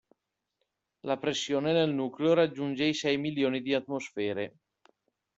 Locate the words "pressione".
1.19-1.73